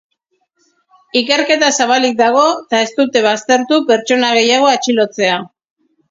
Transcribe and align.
Ikerketa 1.19 1.67
zabalik 1.83 2.15
dago 2.21 2.45
eta 2.53 2.79
ez 2.85 2.87
dute 2.99 3.21
baztertu 3.25 3.77
pertsona 3.91 4.31
gehiago 4.39 4.71
atxilotzea. 4.71 5.37